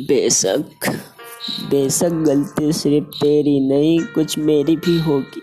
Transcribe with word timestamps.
बेशक 0.00 0.64
बेशक 1.70 2.08
गलती 2.08 2.72
सिर्फ़ 2.72 3.06
तेरी 3.06 3.60
नहीं, 3.60 4.00
कुछ 4.00 4.38
मेरी 4.38 4.76
भी 4.76 5.00
होगी। 5.00 5.42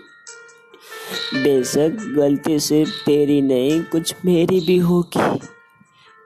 बेशक 1.42 2.14
गलती 2.16 2.60
सिर्फ़ 2.60 2.90
तेरी 3.06 3.42
नहीं, 3.42 3.82
कुछ 3.82 4.14
मेरी 4.24 4.60
भी 4.60 4.78
होगी। 4.78 5.38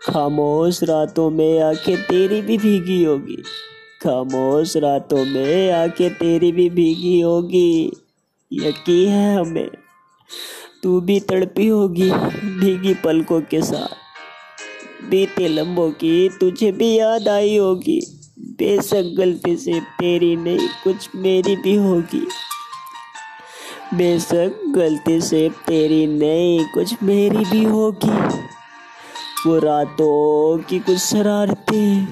खामोश 0.03 0.83
रातों 0.83 1.31
में 1.31 1.61
आके 1.61 1.97
तेरी 1.97 2.43
भी 2.43 2.59
भीगी 2.59 3.05
होगी। 3.05 3.37
खामोश 4.03 4.77
रातों 4.77 5.25
में 5.25 5.73
आके 5.73 6.11
तेरी 6.11 6.53
भी 6.53 6.71
भीगी 6.71 7.21
होगी। 7.21 7.93
यकीन 8.53 9.09
है 9.09 9.41
हमें, 9.41 9.71
तू 10.83 11.01
भी 11.01 11.21
तड़पी 11.21 11.67
होगी 11.67 12.11
भीगी 12.45 12.95
पलकों 12.95 13.41
के 13.41 13.63
साथ। 13.63 13.89
बीते 15.11 15.49
लम्बों 15.49 15.91
की 15.91 16.29
तुझे 16.29 16.73
भी 16.73 16.99
याद 16.99 17.29
आई 17.29 17.57
होगी। 17.57 18.18
बेशक 18.59 19.15
गलती 19.19 19.57
से 19.57 19.81
तेरी 19.81 20.37
नहीं, 20.37 20.69
कुछ 20.85 21.09
मेरी 21.17 21.57
भी 21.57 21.75
होगी। 21.77 22.29
बेशक 23.95 24.63
गलती 24.69 25.21
से 25.21 25.51
तेरी 25.67 26.07
नहीं, 26.07 26.65
कुछ 26.65 26.95
मेरी 27.03 27.45
भी 27.45 27.65
होगी। 27.65 28.39
वो 29.47 29.59
रातों 29.59 30.59
की 30.59 30.79
कुछ 30.79 30.99
शरारतें, 30.99 32.07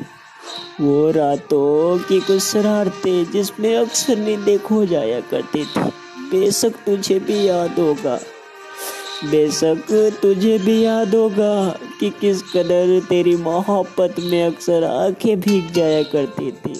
वो 0.80 1.10
रातों 1.10 1.98
की 1.98 2.20
कुछ 2.20 2.42
शरारतें 2.42 3.30
जिसमें 3.30 3.76
अक्सर 3.76 4.18
नींदें 4.18 4.58
खो 4.58 4.86
जाया 4.86 5.20
करती 5.20 5.64
थी। 5.64 5.82
बेशक 6.30 6.70
तुझे 6.70 7.18
भी 7.20 7.48
याद 7.48 7.78
होगा। 7.78 8.20
बेशक 9.24 10.12
तुझे 10.22 10.58
भी 10.58 10.84
याद 10.84 11.14
होगा 11.14 11.78
कि 12.00 12.10
किस 12.10 12.42
कदर 12.42 13.00
तेरी 13.08 13.36
मोहब्बत 13.36 14.14
में 14.20 14.46
अक्सर 14.46 14.84
आँखें 14.84 15.40
भीग 15.40 15.72
जाया 15.72 16.02
करती 16.02 16.52
थी। 16.52 16.74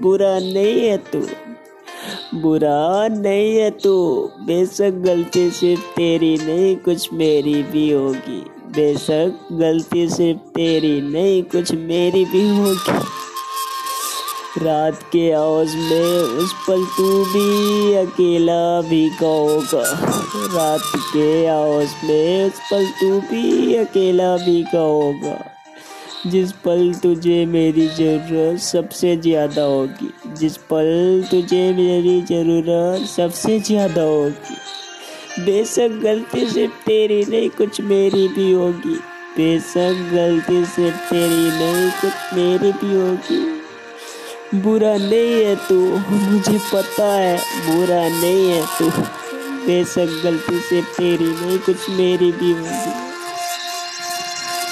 बुरा 0.00 0.38
नहीं 0.38 0.88
है 0.88 0.96
तू। 0.96 1.26
बुरा 2.34 3.08
नहीं 3.08 3.56
है 3.56 3.70
तू। 3.70 4.28
बेशक 4.40 4.90
गलती 4.90 5.50
सिर्फ़ 5.50 5.82
तेरी 5.82 6.36
नहीं, 6.36 6.76
कुछ 6.76 7.12
मेरी 7.12 7.62
भी 7.62 7.90
होगी। 7.90 8.44
बेशक 8.66 9.48
गलती 9.52 10.08
सिर्फ़ 10.08 10.38
तेरी 10.38 11.00
नहीं, 11.00 11.42
कुछ 11.42 11.72
मेरी 11.72 12.24
भी 12.24 12.56
होगी। 12.56 13.00
रात 14.58 15.02
के 15.02 15.30
आवाज़ 15.32 15.76
में 15.76 16.22
उस 16.38 16.52
पल 16.66 16.84
तू 16.96 17.24
भी 17.24 17.94
अकेला 17.94 18.80
भी 18.80 19.08
कहोगा 19.10 19.82
रात 20.54 20.82
के 21.12 21.46
आवाज़ 21.46 21.94
में 22.04 22.46
उस 22.46 22.58
पल 22.70 22.86
तू 23.00 23.20
भी 23.20 23.74
अकेला 23.76 24.36
भी 24.36 24.62
कहोगा 24.62 25.38
जिस 26.26 26.52
पल 26.52 26.92
तुझे 27.02 27.44
मेरी 27.46 27.86
ज़रूरत 27.88 28.60
सबसे 28.60 29.16
ज़्यादा 29.16 29.62
होगी। 29.62 30.10
जिस 30.36 30.56
पल 30.56 31.24
तुझे 31.30 31.62
मेरी 31.72 32.20
ज़रूरत 32.22 33.08
सबसे 33.08 33.58
ज़्यादा 33.60 34.02
होगी। 34.02 35.44
बेशक 35.44 35.98
गलती 36.04 36.46
सिर्फ़ 36.50 36.84
तेरी 36.86 37.24
नहीं, 37.24 37.48
कुछ 37.50 37.80
मेरी 37.80 38.28
भी 38.28 38.52
होगी। 38.52 38.94
बेशक 39.36 40.08
गलती 40.12 40.64
सिर्फ़ 40.64 41.10
तेरी 41.10 41.50
नहीं, 41.50 41.90
कुछ 42.00 42.34
मेरी 42.34 42.72
भी 42.72 42.94
होगी। 42.94 43.51
बुरा 44.54 44.96
नहीं 44.96 45.44
है 45.44 45.56
तू। 45.56 46.02
मुझे 46.10 46.58
पता 46.72 47.14
है, 47.14 47.38
बुरा 47.38 48.08
नहीं 48.08 48.50
है 48.50 48.66
तू। 48.78 48.90
बेशक 49.66 50.20
गलती 50.24 50.60
से 50.60 50.82
तेरी 50.82 51.24
नहीं, 51.24 51.58
कुछ 51.58 51.90
मेरी 51.90 52.32
भी 52.32 52.52
होगी। 52.52 53.11